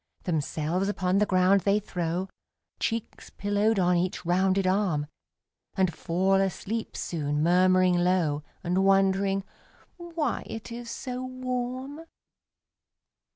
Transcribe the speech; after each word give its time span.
Themselves 0.23 0.89
upon 0.89 1.19
the 1.19 1.27
ground 1.27 1.61
they 1.61 1.79
throw, 1.79 2.27
Cheeks 2.79 3.29
pillowed 3.29 3.77
on 3.77 3.97
each 3.97 4.25
rounded 4.25 4.65
arm 4.65 5.05
And 5.77 5.93
fall 5.93 6.41
asleep 6.41 6.97
soon, 6.97 7.43
murmuring 7.43 7.97
low, 7.99 8.41
And 8.63 8.83
wondering 8.83 9.43
"why 9.97 10.41
it 10.47 10.71
is 10.71 10.89
so 10.89 11.23
warm?" 11.23 12.01